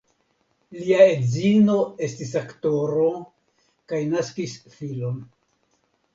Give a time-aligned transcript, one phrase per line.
[0.77, 1.75] Lia edzino
[2.07, 3.05] estis aktoro
[3.93, 5.23] kaj naskis filon.